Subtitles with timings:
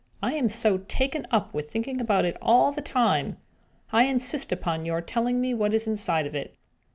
[0.19, 3.37] I am so taken up with thinking about it all the time.
[3.91, 6.55] I insist upon your telling me what is inside of it."